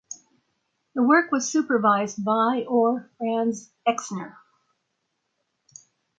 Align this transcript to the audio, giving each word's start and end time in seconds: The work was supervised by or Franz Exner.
The 0.95 1.03
work 1.03 1.31
was 1.31 1.47
supervised 1.47 2.25
by 2.25 2.65
or 2.67 3.11
Franz 3.19 3.69
Exner. 3.87 4.33